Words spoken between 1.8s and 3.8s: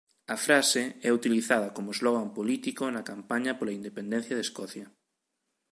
slogan político na campaña pola